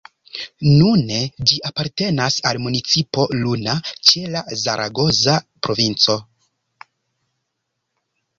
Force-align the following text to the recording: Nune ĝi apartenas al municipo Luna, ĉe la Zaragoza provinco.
Nune 0.67 1.17
ĝi 1.51 1.59
apartenas 1.69 2.37
al 2.51 2.59
municipo 2.67 3.25
Luna, 3.43 3.75
ĉe 4.09 4.25
la 4.37 4.43
Zaragoza 4.63 5.37
provinco. 5.69 6.17